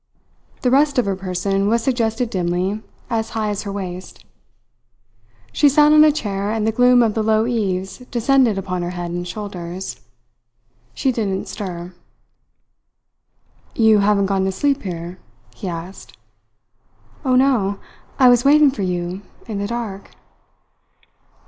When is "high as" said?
3.37-3.61